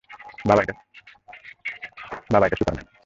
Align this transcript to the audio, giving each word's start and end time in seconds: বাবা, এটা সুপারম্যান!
বাবা, 0.45 0.61
এটা 0.61 2.57
সুপারম্যান! 2.59 2.85